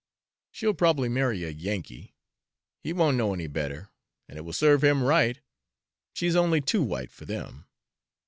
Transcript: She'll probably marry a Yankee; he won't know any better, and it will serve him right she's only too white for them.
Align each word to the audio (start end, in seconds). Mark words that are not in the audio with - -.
She'll 0.49 0.73
probably 0.73 1.09
marry 1.09 1.43
a 1.43 1.51
Yankee; 1.51 2.15
he 2.81 2.91
won't 2.91 3.17
know 3.17 3.35
any 3.35 3.45
better, 3.45 3.89
and 4.27 4.35
it 4.35 4.41
will 4.41 4.51
serve 4.51 4.83
him 4.83 5.03
right 5.03 5.39
she's 6.15 6.35
only 6.35 6.59
too 6.59 6.81
white 6.81 7.11
for 7.11 7.25
them. 7.25 7.67